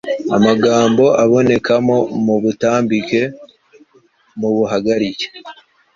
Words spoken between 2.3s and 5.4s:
butambike, mu buhagarike